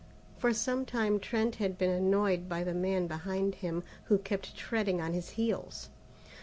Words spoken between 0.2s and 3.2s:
For some time Trent had been annoyed by the man